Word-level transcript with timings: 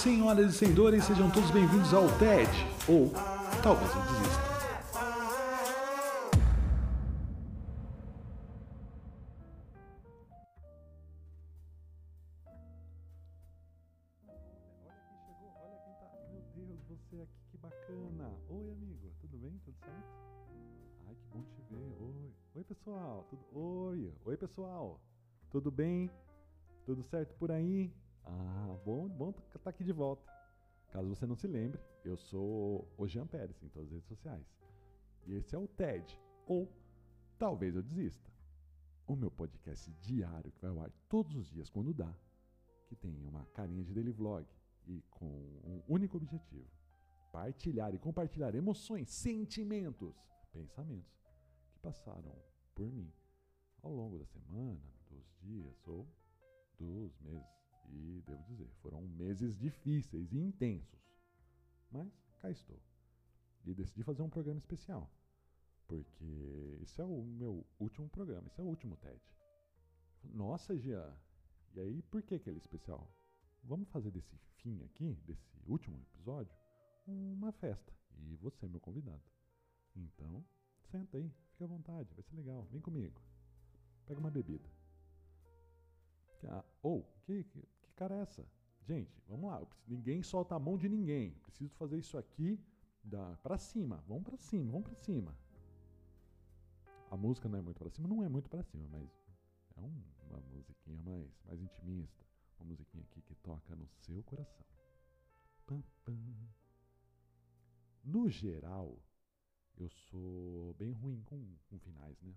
senhoras 0.00 0.54
e 0.54 0.56
senhores, 0.56 1.04
sejam 1.04 1.30
todos 1.30 1.50
bem-vindos 1.50 1.92
ao 1.92 2.08
TED, 2.18 2.48
ou 2.88 3.12
talvez 3.62 3.90
eu 3.94 4.00
desista. 4.00 4.40
Olha 14.86 14.96
quem 15.06 15.18
chegou, 15.26 15.52
olha 15.60 15.78
quem 15.84 15.92
tá. 16.00 16.10
Meu 16.32 16.42
Deus, 16.54 16.80
você 16.88 17.20
aqui, 17.20 17.42
que 17.50 17.58
bacana. 17.58 18.32
Oi, 18.48 18.70
amigo, 18.70 19.12
tudo 19.20 19.36
bem? 19.36 19.60
Tudo 19.66 19.76
certo? 19.84 20.02
Ai, 21.08 21.14
que 21.14 21.26
bom 21.30 21.42
te 21.42 21.60
ver. 21.70 21.94
Oi. 22.00 22.32
Oi, 22.54 22.64
pessoal. 22.64 23.26
Tudo... 23.28 23.44
Oi. 23.52 24.14
Oi, 24.24 24.36
pessoal. 24.38 24.98
Tudo 25.50 25.70
bem? 25.70 26.10
Tudo 26.86 27.02
certo 27.02 27.34
por 27.34 27.52
aí? 27.52 27.92
Ah, 28.24 28.76
bom, 28.84 29.08
bom 29.08 29.30
estar 29.30 29.58
tá 29.58 29.70
aqui 29.70 29.84
de 29.84 29.92
volta. 29.92 30.22
Caso 30.90 31.08
você 31.08 31.26
não 31.26 31.36
se 31.36 31.46
lembre, 31.46 31.80
eu 32.04 32.16
sou 32.16 32.88
o 32.98 33.06
Jean 33.06 33.26
Pérez 33.26 33.62
em 33.62 33.68
todas 33.68 33.88
as 33.88 33.94
redes 33.94 34.08
sociais. 34.08 34.46
E 35.26 35.34
esse 35.34 35.54
é 35.54 35.58
o 35.58 35.68
TED, 35.68 36.18
ou 36.46 36.68
Talvez 37.38 37.76
Eu 37.76 37.82
Desista. 37.82 38.30
O 39.06 39.14
meu 39.14 39.30
podcast 39.30 39.90
diário 40.00 40.50
que 40.50 40.60
vai 40.60 40.70
ao 40.70 40.80
ar 40.80 40.90
todos 41.08 41.34
os 41.36 41.48
dias 41.50 41.70
quando 41.70 41.94
dá, 41.94 42.14
que 42.88 42.96
tem 42.96 43.24
uma 43.24 43.44
carinha 43.46 43.84
de 43.84 43.92
daily 43.92 44.12
vlog 44.12 44.46
e 44.86 45.02
com 45.10 45.26
um 45.26 45.82
único 45.88 46.16
objetivo: 46.16 46.68
partilhar 47.32 47.94
e 47.94 47.98
compartilhar 47.98 48.54
emoções, 48.54 49.10
sentimentos, 49.10 50.14
pensamentos 50.52 51.20
que 51.72 51.78
passaram 51.80 52.36
por 52.74 52.90
mim 52.90 53.12
ao 53.82 53.92
longo 53.92 54.18
da 54.18 54.26
semana, 54.26 54.80
dos 55.08 55.24
dias 55.40 55.86
ou 55.86 56.06
dos 56.78 57.18
meses. 57.20 57.59
E 57.92 58.22
devo 58.26 58.42
dizer, 58.44 58.68
foram 58.82 59.02
meses 59.02 59.56
difíceis 59.56 60.32
e 60.32 60.38
intensos. 60.38 61.00
Mas 61.90 62.08
cá 62.38 62.50
estou. 62.50 62.80
E 63.64 63.74
decidi 63.74 64.02
fazer 64.02 64.22
um 64.22 64.30
programa 64.30 64.58
especial. 64.58 65.10
Porque 65.86 66.78
esse 66.82 67.00
é 67.00 67.04
o 67.04 67.22
meu 67.22 67.66
último 67.78 68.08
programa, 68.08 68.46
esse 68.46 68.60
é 68.60 68.62
o 68.62 68.66
último 68.66 68.96
TED. 68.96 69.20
Nossa, 70.22 70.76
Gia, 70.78 71.16
e 71.74 71.80
aí 71.80 72.02
por 72.02 72.22
que, 72.22 72.38
que 72.38 72.48
ele 72.48 72.58
é 72.58 72.62
especial? 72.62 73.10
Vamos 73.64 73.88
fazer 73.88 74.10
desse 74.10 74.36
fim 74.58 74.82
aqui, 74.84 75.14
desse 75.26 75.58
último 75.66 75.98
episódio, 75.98 76.54
uma 77.06 77.52
festa. 77.52 77.92
E 78.16 78.36
você 78.36 78.66
é 78.66 78.68
meu 78.68 78.80
convidado. 78.80 79.22
Então, 79.96 80.44
senta 80.90 81.18
aí, 81.18 81.30
fica 81.50 81.64
à 81.64 81.68
vontade, 81.68 82.14
vai 82.14 82.22
ser 82.22 82.36
legal. 82.36 82.64
Vem 82.70 82.80
comigo. 82.80 83.20
Pega 84.06 84.20
uma 84.20 84.30
bebida. 84.30 84.68
Ou, 86.82 87.00
oh, 87.00 87.20
que, 87.22 87.44
que, 87.44 87.60
que 87.60 87.79
cara 88.00 88.16
é 88.16 88.20
essa? 88.22 88.46
Gente, 88.86 89.22
vamos 89.28 89.50
lá. 89.50 89.64
Preciso, 89.66 89.90
ninguém 89.90 90.22
solta 90.22 90.54
a 90.54 90.58
mão 90.58 90.78
de 90.78 90.88
ninguém. 90.88 91.32
Preciso 91.42 91.74
fazer 91.74 91.98
isso 91.98 92.16
aqui 92.16 92.58
da, 93.04 93.36
pra 93.42 93.58
cima. 93.58 94.02
Vamos 94.08 94.24
pra 94.24 94.38
cima, 94.38 94.72
vamos 94.72 94.86
pra 94.86 94.94
cima. 94.94 95.36
A 97.10 97.16
música 97.16 97.46
não 97.48 97.58
é 97.58 97.60
muito 97.60 97.78
pra 97.78 97.90
cima, 97.90 98.08
não 98.08 98.22
é 98.24 98.28
muito 98.28 98.48
pra 98.48 98.62
cima, 98.62 98.88
mas 98.90 99.06
é 99.76 99.82
um, 99.82 100.02
uma 100.30 100.40
musiquinha 100.40 101.02
mais, 101.02 101.28
mais 101.44 101.60
intimista. 101.60 102.24
Uma 102.58 102.68
musiquinha 102.68 103.02
aqui 103.04 103.20
que 103.20 103.34
toca 103.34 103.76
no 103.76 103.86
seu 103.86 104.22
coração. 104.22 104.66
Pam, 105.66 105.82
pam. 106.04 106.18
No 108.02 108.30
geral, 108.30 108.98
eu 109.76 109.90
sou 109.90 110.72
bem 110.74 110.92
ruim 110.92 111.20
com, 111.24 111.54
com 111.68 111.78
finais, 111.78 112.18
né? 112.22 112.34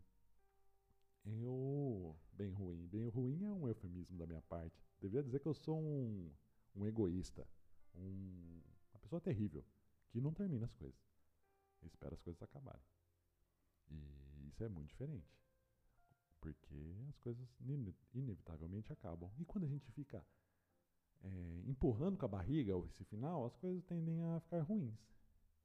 Eu. 1.26 2.16
Bem 2.34 2.52
ruim. 2.52 2.88
Bem 2.88 3.08
ruim 3.08 3.44
é 3.44 3.52
um 3.52 3.68
eufemismo 3.68 4.18
da 4.18 4.26
minha 4.26 4.42
parte. 4.42 4.76
Deveria 5.00 5.24
dizer 5.24 5.40
que 5.40 5.48
eu 5.48 5.54
sou 5.54 5.80
um, 5.80 6.32
um 6.76 6.86
egoísta. 6.86 7.48
Um, 7.96 8.62
uma 8.92 9.00
pessoa 9.00 9.22
terrível. 9.22 9.66
Que 10.10 10.20
não 10.20 10.34
termina 10.34 10.66
as 10.66 10.74
coisas. 10.74 11.00
Espera 11.84 12.16
as 12.16 12.22
coisas 12.22 12.42
acabarem. 12.42 12.84
E 13.90 14.48
isso 14.48 14.64
é 14.64 14.70
muito 14.70 14.90
diferente. 14.90 15.38
Porque 16.40 16.96
as 17.08 17.18
coisas 17.20 17.48
inevitavelmente 18.14 18.92
acabam. 18.92 19.32
E 19.38 19.46
quando 19.46 19.64
a 19.64 19.68
gente 19.68 19.90
fica 19.92 20.26
é, 21.22 21.62
empurrando 21.66 22.18
com 22.18 22.26
a 22.26 22.30
barriga 22.30 22.74
esse 22.90 23.04
final, 23.06 23.46
as 23.46 23.56
coisas 23.56 23.84
tendem 23.86 24.22
a 24.24 24.40
ficar 24.42 24.62
ruins. 24.62 25.00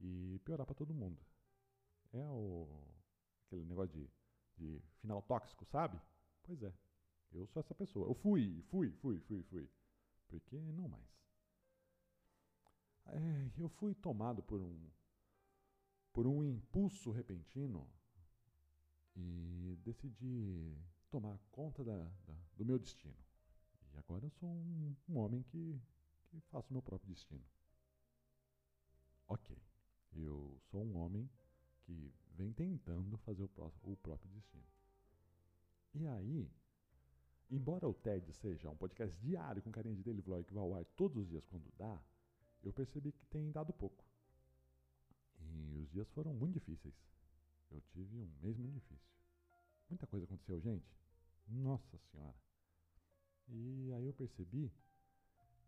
E 0.00 0.41
piorar 0.44 0.66
para 0.66 0.75
todo 0.75 0.94
mundo. 0.94 1.21
É 2.12 2.25
o, 2.28 2.69
aquele 3.47 3.65
negócio 3.65 3.93
de 3.93 4.09
de 4.58 4.80
final 5.00 5.22
tóxico, 5.22 5.64
sabe? 5.66 6.00
Pois 6.42 6.62
é, 6.62 6.72
eu 7.32 7.46
sou 7.46 7.60
essa 7.60 7.74
pessoa. 7.74 8.08
Eu 8.08 8.14
fui, 8.14 8.62
fui, 8.69 8.91
fui, 8.92 9.20
fui, 9.20 9.42
fui. 9.44 9.69
Porque 10.28 10.56
não 10.56 10.88
mais. 10.88 11.19
É, 13.06 13.50
eu 13.56 13.69
fui 13.69 13.94
tomado 13.94 14.42
por 14.42 14.60
um 14.60 14.91
por 16.12 16.26
um 16.26 16.42
impulso 16.42 17.12
repentino 17.12 17.88
e 19.14 19.78
decidi 19.84 20.76
tomar 21.10 21.38
conta 21.50 21.84
da, 21.84 21.96
da, 21.96 22.34
do 22.56 22.64
meu 22.64 22.78
destino. 22.78 23.16
E 23.92 23.98
agora 23.98 24.25
eu 24.25 24.30
sou 24.30 24.48
um, 24.48 24.96
um 25.08 25.19
homem 25.19 25.42
que, 25.44 25.80
que 26.26 26.40
faço 26.50 26.70
o 26.70 26.72
meu 26.72 26.82
próprio 26.82 27.14
destino. 27.14 27.44
Ok, 29.28 29.56
eu 30.14 30.60
sou 30.70 30.82
um 30.82 30.96
homem 30.96 31.30
que 31.88 32.12
vem 32.37 32.53
tentando 32.53 33.16
fazer 33.16 33.43
o, 33.43 33.72
o 33.82 33.97
próprio 33.97 34.31
destino. 34.31 34.66
E 35.94 36.06
aí, 36.06 36.53
embora 37.50 37.88
o 37.88 37.94
TED 37.94 38.31
seja 38.34 38.69
um 38.69 38.76
podcast 38.76 39.19
diário 39.19 39.62
com 39.62 39.72
carinha 39.72 39.97
de 39.97 40.03
daily 40.03 40.21
vlog 40.21 40.44
que 40.44 40.53
vai 40.53 40.62
ao 40.62 40.75
ar 40.75 40.84
todos 40.84 41.16
os 41.16 41.26
dias 41.26 41.47
quando 41.47 41.72
dá, 41.78 41.99
eu 42.62 42.75
percebi 42.75 43.10
que 43.10 43.25
tem 43.26 43.50
dado 43.50 43.72
pouco. 43.72 44.04
E 45.41 45.78
os 45.78 45.88
dias 45.91 46.06
foram 46.10 46.34
muito 46.34 46.54
difíceis. 46.54 46.94
Eu 47.71 47.81
tive 47.81 48.19
um 48.19 48.31
mês 48.43 48.59
muito 48.59 48.75
difícil. 48.75 49.09
Muita 49.88 50.06
coisa 50.06 50.26
aconteceu, 50.26 50.60
gente. 50.60 50.94
Nossa 51.47 51.97
Senhora. 52.10 52.37
E 53.49 53.91
aí 53.94 54.05
eu 54.05 54.12
percebi 54.12 54.70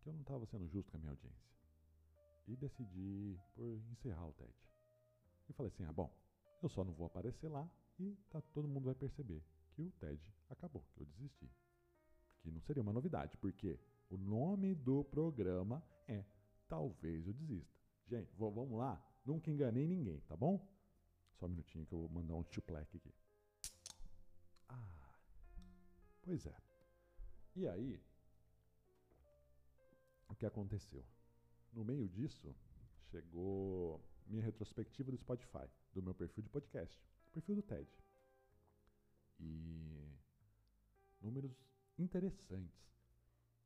que 0.02 0.08
eu 0.08 0.12
não 0.12 0.20
estava 0.20 0.44
sendo 0.44 0.68
justo 0.68 0.90
com 0.90 0.98
a 0.98 1.00
minha 1.00 1.12
audiência. 1.12 1.50
E 2.46 2.56
decidi 2.56 3.38
por 3.54 3.80
encerrar 3.90 4.26
o 4.26 4.34
TED. 4.34 4.52
E 5.50 5.52
falei 5.52 5.72
assim: 5.74 5.84
ah, 5.84 5.92
bom, 5.92 6.08
eu 6.62 6.68
só 6.68 6.84
não 6.84 6.92
vou 6.92 7.08
aparecer 7.08 7.48
lá 7.48 7.68
e 7.98 8.16
tá, 8.30 8.40
todo 8.40 8.68
mundo 8.68 8.84
vai 8.84 8.94
perceber 8.94 9.44
que 9.72 9.82
o 9.82 9.90
TED 9.90 10.32
acabou, 10.48 10.84
que 10.94 11.02
eu 11.02 11.06
desisti. 11.06 11.50
Que 12.40 12.50
não 12.52 12.60
seria 12.60 12.82
uma 12.82 12.92
novidade, 12.92 13.36
porque 13.36 13.78
o 14.08 14.16
nome 14.16 14.76
do 14.76 15.04
programa 15.04 15.82
é 16.06 16.24
Talvez 16.68 17.26
Eu 17.26 17.34
Desista. 17.34 17.80
Gente, 18.06 18.32
vamos 18.36 18.78
lá? 18.78 19.04
Nunca 19.26 19.50
enganei 19.50 19.86
ninguém, 19.88 20.20
tá 20.20 20.36
bom? 20.36 20.64
Só 21.34 21.46
um 21.46 21.48
minutinho 21.48 21.84
que 21.84 21.92
eu 21.92 21.98
vou 21.98 22.08
mandar 22.08 22.34
um 22.34 22.44
chuplec 22.44 22.96
aqui. 22.96 23.12
Ah, 24.68 25.14
pois 26.22 26.46
é. 26.46 26.56
E 27.56 27.66
aí, 27.66 28.00
o 30.28 30.34
que 30.36 30.46
aconteceu? 30.46 31.04
No 31.72 31.84
meio 31.84 32.08
disso, 32.08 32.54
chegou 33.10 34.00
minha 34.30 34.44
retrospectiva 34.44 35.10
do 35.10 35.18
Spotify, 35.18 35.68
do 35.92 36.02
meu 36.02 36.14
perfil 36.14 36.44
de 36.44 36.48
podcast, 36.48 36.98
perfil 37.32 37.56
do 37.56 37.62
TED. 37.62 37.88
E 39.40 40.08
números 41.20 41.52
interessantes 41.98 42.94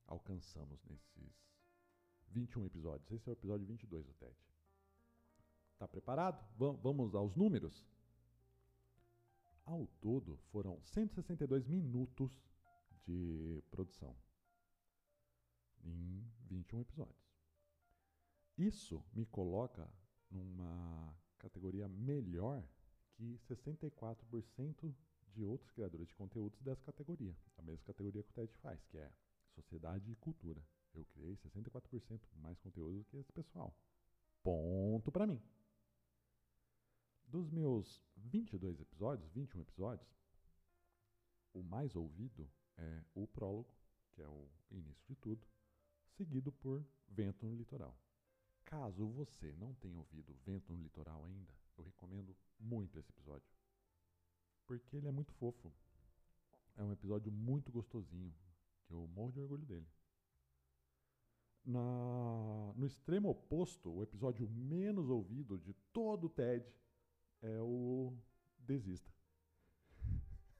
alcançamos 0.06 0.82
nesses 0.84 1.44
21 2.28 2.66
episódios. 2.66 3.10
Esse 3.12 3.28
é 3.28 3.32
o 3.32 3.34
episódio 3.34 3.66
22 3.66 4.06
do 4.06 4.14
TED. 4.14 4.36
Tá 5.78 5.86
preparado? 5.86 6.42
Vamos 6.56 7.14
aos 7.14 7.36
números? 7.36 7.84
Ao 9.64 9.86
todo, 10.00 10.36
foram 10.50 10.80
162 10.82 11.66
minutos 11.66 12.32
de 13.06 13.62
produção 13.70 14.16
em 15.82 16.26
21 16.48 16.80
episódios. 16.80 17.24
Isso 18.56 19.04
me 19.12 19.26
coloca 19.26 19.90
numa 20.34 21.16
categoria 21.38 21.88
melhor 21.88 22.66
que 23.12 23.38
64% 23.48 24.94
de 25.28 25.44
outros 25.44 25.70
criadores 25.70 26.08
de 26.08 26.14
conteúdos 26.14 26.60
dessa 26.60 26.82
categoria. 26.84 27.36
A 27.56 27.62
mesma 27.62 27.84
categoria 27.84 28.22
que 28.22 28.30
o 28.30 28.34
TED 28.34 28.52
faz, 28.58 28.84
que 28.86 28.98
é 28.98 29.10
sociedade 29.54 30.10
e 30.10 30.16
cultura. 30.16 30.62
Eu 30.92 31.04
criei 31.06 31.36
64% 31.36 32.20
mais 32.36 32.58
conteúdo 32.60 32.98
do 32.98 33.04
que 33.04 33.16
esse 33.16 33.32
pessoal. 33.32 33.74
Ponto 34.42 35.10
para 35.10 35.26
mim. 35.26 35.42
Dos 37.26 37.50
meus 37.50 38.00
22 38.16 38.80
episódios, 38.80 39.28
21 39.32 39.62
episódios, 39.62 40.08
o 41.52 41.62
mais 41.62 41.96
ouvido 41.96 42.48
é 42.76 43.02
o 43.14 43.26
prólogo, 43.26 43.72
que 44.12 44.22
é 44.22 44.28
o 44.28 44.48
início 44.70 45.04
de 45.06 45.16
tudo, 45.16 45.46
seguido 46.16 46.52
por 46.52 46.84
Vento 47.08 47.46
no 47.46 47.56
Litoral. 47.56 47.96
Caso 48.64 49.06
você 49.06 49.52
não 49.54 49.74
tenha 49.74 49.98
ouvido 49.98 50.34
Vento 50.44 50.72
no 50.72 50.82
Litoral 50.82 51.24
ainda, 51.24 51.52
eu 51.76 51.84
recomendo 51.84 52.36
muito 52.58 52.98
esse 52.98 53.10
episódio. 53.10 53.48
Porque 54.66 54.96
ele 54.96 55.06
é 55.08 55.10
muito 55.10 55.32
fofo. 55.34 55.72
É 56.76 56.82
um 56.82 56.92
episódio 56.92 57.30
muito 57.30 57.70
gostosinho, 57.70 58.34
que 58.86 58.92
eu 58.92 59.06
morro 59.08 59.32
de 59.32 59.40
orgulho 59.40 59.64
dele. 59.64 59.86
Na, 61.64 62.72
no 62.76 62.86
extremo 62.86 63.30
oposto, 63.30 63.90
o 63.90 64.02
episódio 64.02 64.48
menos 64.48 65.08
ouvido 65.08 65.58
de 65.58 65.72
todo 65.92 66.24
o 66.24 66.30
TED 66.30 66.66
é 67.40 67.60
o 67.60 68.12
Desista. 68.58 69.12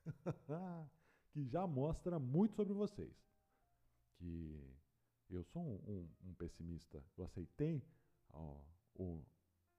que 1.30 1.44
já 1.44 1.66
mostra 1.66 2.18
muito 2.18 2.54
sobre 2.54 2.72
vocês. 2.72 3.12
Que 4.16 4.62
eu 5.30 5.44
sou 5.44 5.62
um, 5.62 5.90
um, 5.90 6.30
um 6.30 6.34
pessimista. 6.34 7.02
Eu 7.16 7.24
aceitei 7.24 7.82
ó, 8.30 8.60
o, 8.94 9.24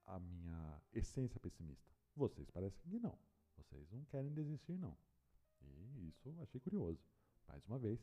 a 0.06 0.20
minha 0.20 0.82
essência 0.94 1.40
pessimista. 1.40 1.92
Vocês 2.16 2.50
parecem 2.50 2.82
que 2.90 3.00
não. 3.00 3.18
Vocês 3.58 3.90
não 3.92 4.04
querem 4.06 4.34
desistir, 4.34 4.78
não. 4.78 4.98
E 5.62 6.08
isso 6.08 6.30
eu 6.30 6.42
achei 6.42 6.60
curioso. 6.60 7.00
Mais 7.48 7.66
uma 7.66 7.80
vez, 7.80 8.00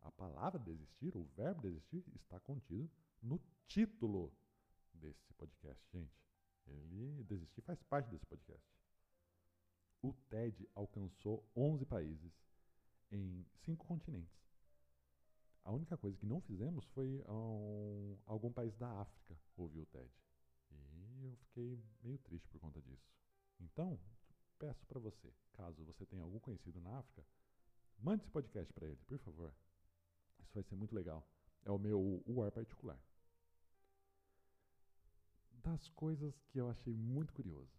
a 0.00 0.10
palavra 0.10 0.58
desistir, 0.58 1.16
o 1.16 1.24
verbo 1.36 1.62
desistir, 1.62 2.04
está 2.14 2.40
contido 2.40 2.90
no 3.22 3.40
título 3.66 4.32
desse 4.94 5.32
podcast, 5.34 5.82
gente. 5.92 6.20
Ele 6.66 7.24
desistir 7.24 7.60
faz 7.62 7.82
parte 7.82 8.10
desse 8.10 8.26
podcast. 8.26 8.64
O 10.02 10.12
TED 10.28 10.68
alcançou 10.74 11.46
11 11.54 11.84
países 11.84 12.32
em 13.10 13.44
cinco 13.64 13.86
continentes. 13.86 14.39
A 15.64 15.72
única 15.72 15.96
coisa 15.96 16.16
que 16.16 16.26
não 16.26 16.40
fizemos 16.40 16.84
foi 16.86 17.22
um, 17.28 18.16
algum 18.26 18.52
país 18.52 18.74
da 18.76 19.00
África 19.00 19.38
ouvir 19.56 19.80
o 19.80 19.86
TED. 19.86 20.10
E 21.20 21.24
eu 21.24 21.36
fiquei 21.36 21.82
meio 22.02 22.18
triste 22.18 22.48
por 22.48 22.60
conta 22.60 22.80
disso. 22.80 23.12
Então, 23.60 24.00
peço 24.58 24.86
para 24.86 24.98
você, 24.98 25.32
caso 25.52 25.84
você 25.84 26.06
tenha 26.06 26.22
algum 26.22 26.38
conhecido 26.38 26.80
na 26.80 26.98
África, 26.98 27.24
mande 27.98 28.22
esse 28.22 28.30
podcast 28.30 28.72
para 28.72 28.86
ele, 28.86 29.00
por 29.06 29.18
favor. 29.18 29.54
Isso 30.38 30.54
vai 30.54 30.62
ser 30.62 30.74
muito 30.74 30.94
legal. 30.94 31.26
É 31.62 31.70
o 31.70 31.78
meu 31.78 32.22
UAR 32.26 32.50
particular. 32.50 32.98
Das 35.62 35.88
coisas 35.90 36.40
que 36.48 36.58
eu 36.58 36.70
achei 36.70 36.94
muito 36.94 37.34
curioso. 37.34 37.78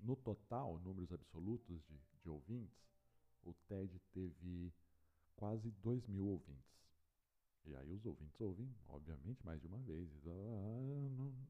No 0.00 0.16
total, 0.16 0.78
números 0.80 1.12
absolutos 1.12 1.80
de, 1.84 2.00
de 2.22 2.28
ouvintes, 2.28 2.76
o 3.44 3.54
TED 3.68 4.00
teve 4.12 4.72
quase 5.36 5.70
2 5.82 6.06
mil 6.08 6.26
ouvintes. 6.26 6.66
E 7.64 7.74
aí 7.76 7.92
os 7.92 8.04
ouvintes 8.06 8.40
ouvem, 8.40 8.74
obviamente, 8.88 9.44
mais 9.44 9.60
de 9.60 9.66
uma 9.66 9.78
vez. 9.80 10.08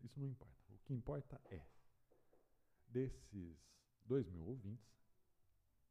Isso 0.03 0.19
não 0.19 0.27
importa. 0.27 0.57
O 0.73 0.79
que 0.79 0.95
importa 0.95 1.41
é, 1.51 1.67
desses 2.89 3.59
2 4.07 4.29
mil 4.31 4.47
ouvintes, 4.47 4.87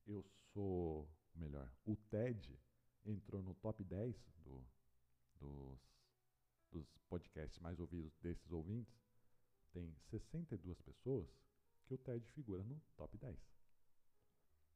eu 0.07 0.25
sou, 0.53 1.09
melhor, 1.35 1.71
o 1.85 1.95
TED 1.95 2.59
entrou 3.05 3.43
no 3.43 3.53
top 3.55 3.83
10 3.83 4.15
do, 4.43 4.65
dos, 5.39 5.79
dos 6.71 6.87
podcasts 7.07 7.59
mais 7.59 7.79
ouvidos 7.79 8.15
desses 8.17 8.51
ouvintes. 8.51 8.95
Tem 9.73 9.93
62 10.09 10.81
pessoas 10.81 11.27
que 11.85 11.93
o 11.93 11.97
TED 11.97 12.25
figura 12.31 12.63
no 12.63 12.81
top 12.95 13.17
10. 13.17 13.37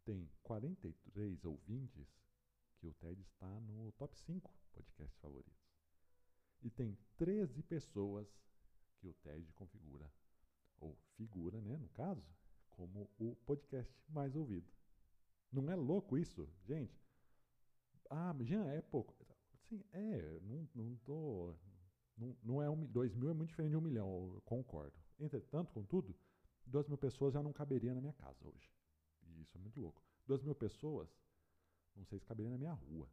Tem 0.06 0.30
43 0.44 1.46
ouvintes 1.46 2.08
que 2.80 2.88
o 2.88 2.94
TED 2.94 3.22
está 3.22 3.60
no 3.60 3.92
top 3.94 4.18
5 4.18 4.52
podcasts 4.74 5.20
favoritos. 5.20 5.70
E 6.62 6.70
tem 6.70 6.98
13 7.18 7.62
pessoas 7.64 8.28
que 8.98 9.08
o 9.08 9.14
TED 9.16 9.52
configura, 9.54 10.12
ou 10.78 10.98
figura, 11.16 11.60
né, 11.62 11.78
no 11.78 11.90
caso, 11.90 12.26
como 12.70 13.10
o 13.18 13.36
podcast 13.46 13.94
mais 14.10 14.36
ouvido. 14.36 14.72
Não 15.52 15.70
é 15.70 15.76
louco 15.76 16.18
isso, 16.18 16.50
gente? 16.66 16.98
Ah, 18.10 18.36
Jean, 18.42 18.66
é 18.68 18.82
pouco. 18.82 19.16
Sim, 19.68 19.84
é, 19.92 20.40
não, 20.42 20.68
não 20.74 20.96
tô. 20.98 21.56
Não, 22.18 22.38
não 22.44 22.62
é 22.62 22.70
um, 22.70 22.86
dois 22.86 23.14
mil 23.16 23.30
é 23.30 23.34
muito 23.34 23.50
diferente 23.50 23.72
de 23.72 23.78
um 23.78 23.82
milhão, 23.82 24.34
eu 24.34 24.42
concordo. 24.42 24.98
Entretanto, 25.20 25.72
contudo, 25.72 26.16
duas 26.66 26.88
mil 26.88 26.98
pessoas 26.98 27.34
já 27.34 27.42
não 27.42 27.54
caberia 27.54 27.94
na 27.94 28.02
minha 28.02 28.14
casa 28.14 28.48
hoje. 28.48 28.70
E 29.24 29.42
isso 29.42 29.58
é 29.58 29.60
muito 29.60 29.80
louco. 29.80 30.02
Duas 30.26 30.42
mil 30.42 30.56
pessoas, 30.56 31.10
não 32.00 32.06
sei 32.06 32.18
se 32.18 32.26
caberia 32.26 32.50
na 32.50 32.58
minha 32.58 32.74
rua. 32.74 33.10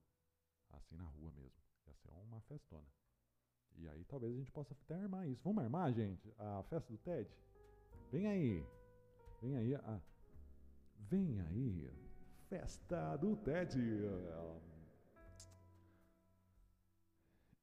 Assim, 0.70 0.96
na 0.96 1.04
rua 1.04 1.32
mesmo. 1.32 1.60
Ia 1.86 1.94
ser 1.94 2.10
uma 2.12 2.40
festona. 2.42 2.86
E 3.74 3.88
aí 3.88 4.04
talvez 4.04 4.32
a 4.32 4.38
gente 4.38 4.50
possa 4.50 4.72
até 4.72 4.94
armar 4.94 5.28
isso. 5.28 5.42
Vamos 5.42 5.62
armar, 5.62 5.92
gente? 5.92 6.32
A 6.38 6.62
festa 6.62 6.90
do 6.90 6.98
TED? 6.98 7.28
Vem 8.10 8.26
aí. 8.26 8.66
Vem 9.42 9.56
aí. 9.56 9.74
A... 9.74 10.00
Vem 10.98 11.40
aí. 11.40 11.90
Festa 12.48 13.16
do 13.16 13.36
TED. 13.36 13.76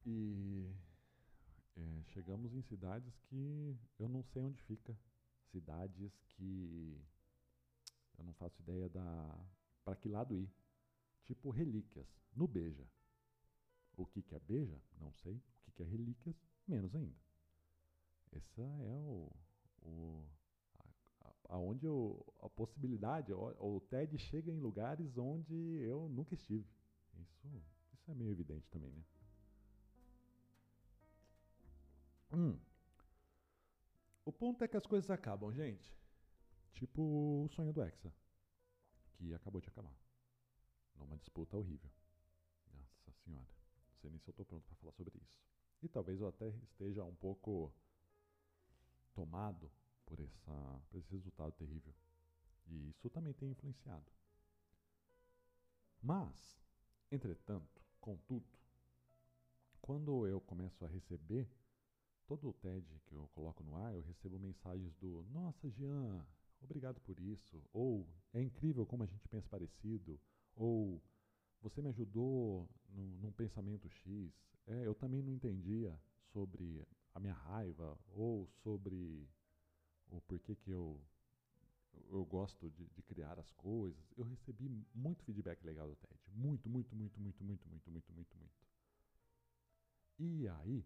E 0.06 0.70
é, 1.78 2.04
chegamos 2.08 2.54
em 2.54 2.62
cidades 2.62 3.18
que 3.22 3.80
eu 3.98 4.10
não 4.10 4.22
sei 4.24 4.44
onde 4.44 4.62
fica. 4.64 4.96
Cidades 5.52 6.22
que 6.28 7.02
eu 8.18 8.26
não 8.26 8.34
faço 8.34 8.62
ideia 8.62 8.90
da 8.90 9.40
para 9.84 9.96
que 9.96 10.10
lado 10.10 10.36
ir. 10.36 10.50
Tipo 11.26 11.50
relíquias, 11.50 12.08
no 12.36 12.48
Beja. 12.48 12.88
O 13.96 14.06
que, 14.06 14.22
que 14.22 14.36
é 14.36 14.40
Beja? 14.40 14.82
Não 15.00 15.12
sei. 15.14 15.36
O 15.36 15.64
que, 15.64 15.72
que 15.72 15.84
é 15.84 15.86
relíquias? 15.86 16.36
Menos 16.68 16.94
ainda. 16.96 17.18
Essa 18.32 18.62
é 18.62 19.00
o, 19.06 19.32
o 19.84 20.28
aonde 21.50 21.86
a 22.42 22.50
possibilidade, 22.50 23.32
o, 23.32 23.76
o 23.76 23.80
TED 23.82 24.18
chega 24.18 24.52
em 24.52 24.60
lugares 24.60 25.18
onde 25.18 25.54
eu 25.82 26.10
nunca 26.10 26.34
estive. 26.34 26.68
Isso, 27.20 27.48
isso 27.94 28.12
é 28.12 28.16
meio 28.16 28.32
evidente 28.32 28.68
também, 28.70 28.92
né? 28.92 29.04
Hum. 32.34 32.60
O 34.26 34.32
ponto 34.32 34.64
é 34.64 34.68
que 34.68 34.78
as 34.78 34.86
coisas 34.86 35.12
acabam, 35.12 35.54
gente. 35.54 35.96
Tipo 36.74 37.02
o 37.46 37.50
sonho 37.50 37.72
do 37.72 37.84
Hexa, 37.84 38.12
que 39.14 39.34
acabou 39.34 39.62
de 39.62 39.68
acabar. 39.68 39.94
Numa 40.96 41.18
disputa 41.18 41.58
horrível. 41.58 41.90
Nossa 42.72 43.12
senhora. 43.24 43.48
Não 43.90 43.96
sei 43.98 44.10
nem 44.10 44.20
se 44.20 44.30
eu 44.30 44.32
estou 44.32 44.46
pronto 44.46 44.66
para 44.66 44.76
falar 44.76 44.94
sobre 44.94 45.18
isso. 45.22 45.42
E 45.82 45.90
talvez 45.90 46.20
eu 46.22 46.28
até 46.28 46.50
esteja 46.50 47.04
um 47.04 47.16
pouco 47.16 47.74
tomado 49.14 49.72
por, 50.06 50.20
essa, 50.20 50.82
por 50.90 51.00
esse 51.00 51.12
resultado 51.12 51.52
terrível. 51.54 51.94
E 52.68 52.90
isso 52.90 53.10
também 53.10 53.34
tem 53.34 53.52
influenciado. 53.52 54.12
Mas, 56.02 56.60
entretanto, 57.12 57.82
contudo, 58.00 58.48
quando 59.82 60.28
eu 60.28 60.40
começo 60.42 60.84
a 60.84 60.88
receber 60.88 61.50
todo 62.26 62.50
o 62.50 62.54
TED 62.54 62.86
que 63.06 63.16
eu 63.16 63.28
coloco 63.34 63.64
no 63.64 63.76
ar, 63.76 63.94
eu 63.94 64.02
recebo 64.02 64.40
mensagens 64.40 64.94
do 64.96 65.26
Nossa, 65.32 65.70
Jean, 65.70 66.26
obrigado 66.62 67.00
por 67.02 67.20
isso. 67.20 67.62
Ou 67.74 68.08
é 68.34 68.42
incrível 68.42 68.86
como 68.86 69.04
a 69.04 69.06
gente 69.06 69.28
pensa 69.28 69.48
parecido. 69.50 70.20
Ou 70.56 71.02
você 71.62 71.82
me 71.82 71.90
ajudou 71.90 72.70
num, 72.90 73.18
num 73.22 73.32
pensamento 73.32 73.90
X. 73.90 74.32
É, 74.68 74.86
eu 74.86 74.94
também 74.94 75.22
não 75.22 75.32
entendia 75.32 75.98
sobre 76.32 76.86
a 77.14 77.20
minha 77.20 77.34
raiva 77.34 77.98
ou 78.10 78.48
sobre 78.64 79.28
o 80.10 80.22
porquê 80.22 80.56
que 80.56 80.72
eu, 80.72 81.00
eu 82.10 82.26
gosto 82.26 82.70
de, 82.70 82.88
de 82.88 83.02
criar 83.04 83.40
as 83.40 83.52
coisas. 83.54 84.14
Eu 84.18 84.26
recebi 84.26 84.70
muito 84.94 85.24
feedback 85.24 85.64
legal 85.64 85.90
do 85.90 85.96
TED. 85.96 86.20
Muito, 86.34 86.70
muito, 86.70 86.96
muito, 86.96 87.20
muito, 87.20 87.44
muito, 87.44 87.68
muito, 87.68 87.92
muito, 87.92 88.14
muito, 88.14 88.38
muito. 88.38 88.64
E 90.20 90.48
aí, 90.48 90.86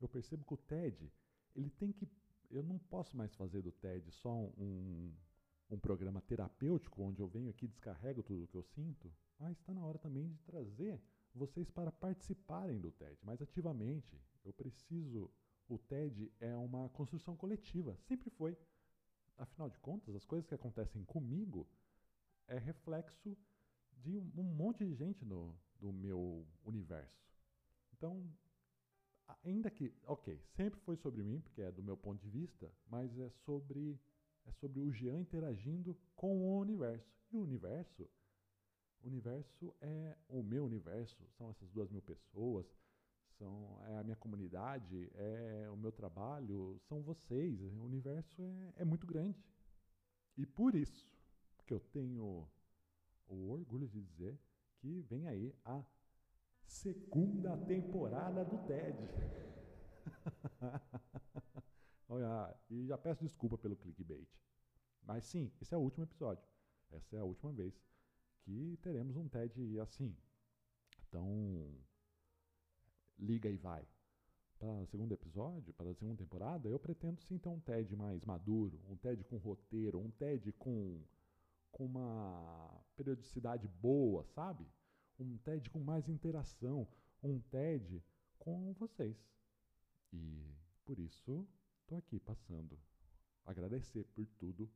eu 0.00 0.08
percebo 0.08 0.44
que 0.44 0.54
o 0.54 0.56
TED, 0.56 1.12
ele 1.54 1.70
tem 1.70 1.92
que. 1.92 2.08
Eu 2.50 2.62
não 2.62 2.78
posso 2.78 3.16
mais 3.16 3.34
fazer 3.34 3.62
do 3.62 3.72
TED 3.72 4.10
só 4.10 4.32
um, 4.34 5.12
um 5.70 5.78
programa 5.78 6.20
terapêutico, 6.22 7.02
onde 7.02 7.20
eu 7.20 7.28
venho 7.28 7.50
aqui 7.50 7.66
descarrego 7.66 8.22
tudo 8.22 8.44
o 8.44 8.48
que 8.48 8.56
eu 8.56 8.62
sinto, 8.62 9.12
mas 9.38 9.56
está 9.58 9.72
na 9.74 9.84
hora 9.84 9.98
também 9.98 10.28
de 10.28 10.38
trazer 10.42 11.00
vocês 11.34 11.70
para 11.70 11.92
participarem 11.92 12.80
do 12.80 12.90
TED 12.90 13.18
mais 13.24 13.40
ativamente. 13.40 14.20
Eu 14.44 14.52
preciso. 14.52 15.30
O 15.68 15.76
TED 15.78 16.32
é 16.40 16.56
uma 16.56 16.88
construção 16.88 17.36
coletiva, 17.36 17.94
sempre 18.06 18.30
foi. 18.30 18.56
Afinal 19.36 19.68
de 19.68 19.78
contas, 19.78 20.14
as 20.16 20.24
coisas 20.24 20.46
que 20.46 20.54
acontecem 20.54 21.04
comigo 21.04 21.68
é 22.46 22.58
reflexo 22.58 23.36
de 23.92 24.16
um, 24.16 24.32
um 24.36 24.42
monte 24.42 24.84
de 24.84 24.94
gente 24.94 25.24
no, 25.26 25.54
do 25.78 25.92
meu 25.92 26.46
universo. 26.64 27.22
Então, 27.92 28.26
ainda 29.44 29.70
que, 29.70 29.94
ok, 30.06 30.40
sempre 30.56 30.80
foi 30.80 30.96
sobre 30.96 31.22
mim, 31.22 31.40
porque 31.40 31.60
é 31.60 31.70
do 31.70 31.82
meu 31.82 31.96
ponto 31.96 32.20
de 32.20 32.30
vista, 32.30 32.72
mas 32.86 33.16
é 33.18 33.28
sobre 33.44 34.00
é 34.48 34.52
sobre 34.52 34.80
o 34.80 34.90
Jean 34.90 35.18
interagindo 35.18 35.96
com 36.16 36.38
o 36.38 36.58
universo. 36.58 37.14
E 37.30 37.36
o 37.36 37.42
universo, 37.42 38.08
o 39.02 39.06
universo 39.06 39.74
é 39.80 40.16
o 40.28 40.42
meu 40.42 40.64
universo, 40.64 41.22
são 41.36 41.50
essas 41.50 41.70
duas 41.70 41.90
mil 41.90 42.02
pessoas, 42.02 42.66
são 43.38 43.78
é 43.86 43.98
a 43.98 44.02
minha 44.02 44.16
comunidade, 44.16 45.10
é 45.14 45.68
o 45.70 45.76
meu 45.76 45.92
trabalho, 45.92 46.80
são 46.88 47.02
vocês. 47.02 47.60
O 47.60 47.84
universo 47.84 48.42
é, 48.42 48.82
é 48.82 48.84
muito 48.84 49.06
grande. 49.06 49.44
E 50.36 50.46
por 50.46 50.74
isso 50.74 51.06
que 51.66 51.74
eu 51.74 51.80
tenho 51.80 52.48
o 53.26 53.50
orgulho 53.50 53.86
de 53.86 54.00
dizer 54.00 54.38
que 54.78 55.02
vem 55.02 55.26
aí 55.28 55.54
a 55.64 55.84
Segunda 56.68 57.56
temporada 57.56 58.44
do 58.44 58.58
TED. 58.58 59.08
Olha, 62.08 62.54
e 62.70 62.86
já 62.86 62.96
peço 62.96 63.22
desculpa 63.22 63.58
pelo 63.58 63.76
clickbait. 63.76 64.28
Mas 65.02 65.24
sim, 65.24 65.52
esse 65.60 65.74
é 65.74 65.76
o 65.76 65.80
último 65.80 66.04
episódio. 66.04 66.48
Essa 66.90 67.16
é 67.16 67.20
a 67.20 67.24
última 67.24 67.52
vez 67.52 67.74
que 68.40 68.78
teremos 68.82 69.16
um 69.16 69.28
TED 69.28 69.78
assim. 69.80 70.16
Então, 71.06 71.70
liga 73.18 73.48
e 73.50 73.56
vai. 73.56 73.86
Para 74.58 74.82
o 74.82 74.86
segundo 74.86 75.12
episódio, 75.12 75.72
para 75.74 75.90
a 75.90 75.94
segunda 75.94 76.16
temporada, 76.16 76.68
eu 76.68 76.78
pretendo 76.78 77.20
sim 77.20 77.38
ter 77.38 77.48
um 77.48 77.60
TED 77.60 77.94
mais 77.94 78.24
maduro, 78.24 78.80
um 78.88 78.96
TED 78.96 79.22
com 79.24 79.36
roteiro, 79.36 80.00
um 80.00 80.10
TED 80.10 80.50
com, 80.52 81.00
com 81.70 81.84
uma 81.84 82.82
periodicidade 82.96 83.68
boa, 83.68 84.24
sabe? 84.24 84.66
Um 85.18 85.36
TED 85.38 85.70
com 85.70 85.78
mais 85.78 86.08
interação, 86.08 86.88
um 87.22 87.38
TED 87.38 88.02
com 88.38 88.72
vocês. 88.72 89.16
E 90.12 90.54
por 90.84 90.98
isso 90.98 91.46
estou 91.88 91.96
aqui 91.96 92.20
passando. 92.20 92.78
Agradecer 93.46 94.04
por 94.14 94.26
tudo, 94.38 94.70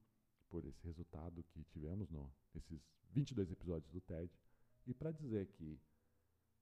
por 0.48 0.64
esse 0.64 0.82
resultado 0.86 1.44
que 1.44 1.62
tivemos 1.64 2.08
no, 2.08 2.32
nesses 2.54 2.80
22 3.10 3.50
episódios 3.50 3.92
do 3.92 4.00
TED. 4.00 4.32
E 4.86 4.94
para 4.94 5.12
dizer 5.12 5.46
que 5.48 5.78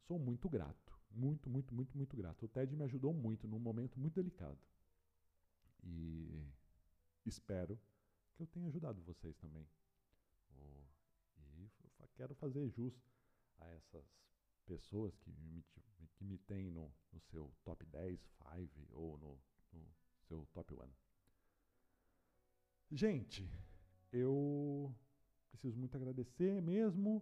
sou 0.09 0.19
muito 0.19 0.49
grato, 0.49 0.99
muito, 1.09 1.49
muito, 1.49 1.73
muito, 1.73 1.97
muito 1.97 2.17
grato. 2.17 2.45
O 2.45 2.49
TED 2.49 2.75
me 2.75 2.83
ajudou 2.83 3.15
muito 3.15 3.47
num 3.47 3.61
momento 3.61 3.99
muito 3.99 4.15
delicado. 4.15 4.59
E 5.85 6.45
espero 7.25 7.81
que 8.35 8.43
eu 8.43 8.47
tenha 8.49 8.67
ajudado 8.67 9.01
vocês 9.03 9.37
também. 9.37 9.67
E 10.57 10.85
quero 12.17 12.35
fazer 12.35 12.69
jus 12.71 12.93
a 13.61 13.69
essas 13.69 14.05
pessoas 14.67 15.17
que 15.17 15.31
me, 15.31 15.65
que 16.15 16.25
me 16.25 16.39
têm 16.39 16.71
no, 16.71 16.93
no 17.13 17.21
seu 17.21 17.55
top 17.65 17.87
10, 17.87 18.21
5 18.43 18.89
ou 18.91 19.17
no, 19.17 19.41
no 19.73 20.00
seu 20.31 20.47
top 20.53 20.73
1. 20.73 20.89
Gente, 22.93 23.51
eu 24.13 24.95
preciso 25.51 25.77
muito 25.77 25.97
agradecer 25.97 26.63
mesmo. 26.63 27.21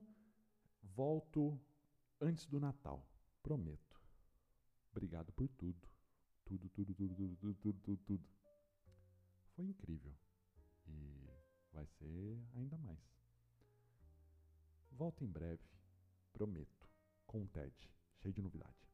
Volto 0.82 1.58
antes 2.20 2.44
do 2.46 2.60
Natal, 2.60 3.08
prometo. 3.42 3.98
Obrigado 4.90 5.32
por 5.32 5.48
tudo. 5.48 5.88
Tudo, 6.44 6.68
tudo, 6.68 6.94
tudo, 6.94 7.14
tudo, 7.14 7.36
tudo, 7.36 7.54
tudo, 7.54 7.80
tudo, 7.80 8.02
tudo. 8.04 8.28
Foi 9.54 9.64
incrível. 9.64 10.14
E 10.86 11.30
vai 11.72 11.86
ser 11.86 12.46
ainda 12.54 12.76
mais. 12.76 13.00
Volto 14.90 15.24
em 15.24 15.30
breve, 15.30 15.64
prometo, 16.32 16.90
com 17.26 17.40
um 17.40 17.46
TED 17.46 17.90
cheio 18.16 18.34
de 18.34 18.42
novidade. 18.42 18.87